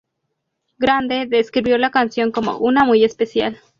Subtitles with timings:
[0.79, 3.59] Grande describió la canción como "una muy especial".